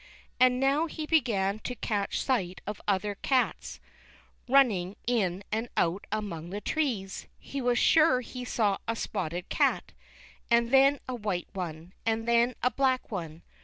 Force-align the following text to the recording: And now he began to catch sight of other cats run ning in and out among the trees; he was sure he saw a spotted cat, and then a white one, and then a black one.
And 0.39 0.59
now 0.59 0.87
he 0.87 1.05
began 1.05 1.59
to 1.59 1.75
catch 1.75 2.23
sight 2.23 2.59
of 2.65 2.81
other 2.87 3.13
cats 3.13 3.79
run 4.49 4.69
ning 4.69 4.95
in 5.05 5.43
and 5.51 5.69
out 5.77 6.07
among 6.11 6.49
the 6.49 6.59
trees; 6.59 7.27
he 7.37 7.61
was 7.61 7.77
sure 7.77 8.21
he 8.21 8.43
saw 8.43 8.79
a 8.87 8.95
spotted 8.95 9.49
cat, 9.49 9.91
and 10.49 10.71
then 10.71 11.01
a 11.07 11.13
white 11.13 11.49
one, 11.53 11.93
and 12.03 12.27
then 12.27 12.55
a 12.63 12.71
black 12.71 13.11
one. 13.11 13.43